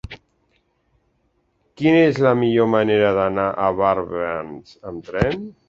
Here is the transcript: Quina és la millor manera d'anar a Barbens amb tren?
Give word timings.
Quina 1.81 1.99
és 2.07 2.17
la 2.27 2.33
millor 2.41 2.71
manera 2.77 3.13
d'anar 3.21 3.47
a 3.67 3.71
Barbens 3.83 4.77
amb 4.93 5.09
tren? 5.11 5.51